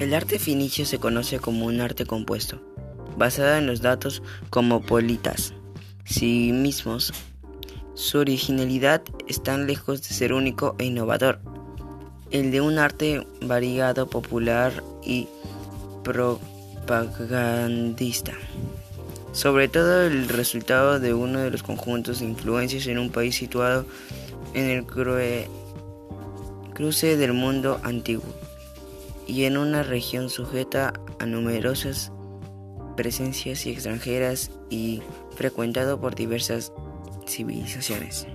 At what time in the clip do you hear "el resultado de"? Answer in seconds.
20.06-21.12